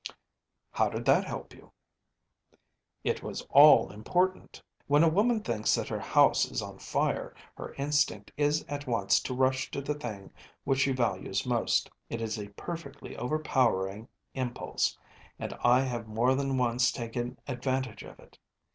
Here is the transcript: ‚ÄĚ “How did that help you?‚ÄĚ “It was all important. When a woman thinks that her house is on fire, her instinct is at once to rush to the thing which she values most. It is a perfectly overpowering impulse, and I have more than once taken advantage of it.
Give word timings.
‚ÄĚ 0.03 0.13
“How 0.71 0.89
did 0.89 1.05
that 1.05 1.25
help 1.25 1.53
you?‚ÄĚ 1.53 2.57
“It 3.03 3.21
was 3.21 3.45
all 3.51 3.91
important. 3.91 4.63
When 4.87 5.03
a 5.03 5.07
woman 5.07 5.41
thinks 5.43 5.75
that 5.75 5.89
her 5.89 5.99
house 5.99 6.43
is 6.45 6.59
on 6.59 6.79
fire, 6.79 7.35
her 7.55 7.75
instinct 7.75 8.31
is 8.35 8.63
at 8.67 8.87
once 8.87 9.19
to 9.19 9.35
rush 9.35 9.69
to 9.69 9.79
the 9.79 9.93
thing 9.93 10.33
which 10.63 10.79
she 10.79 10.91
values 10.91 11.45
most. 11.45 11.87
It 12.09 12.19
is 12.19 12.39
a 12.39 12.49
perfectly 12.57 13.15
overpowering 13.15 14.07
impulse, 14.33 14.97
and 15.37 15.53
I 15.63 15.81
have 15.81 16.07
more 16.07 16.33
than 16.33 16.57
once 16.57 16.91
taken 16.91 17.37
advantage 17.47 18.01
of 18.01 18.17
it. 18.19 18.39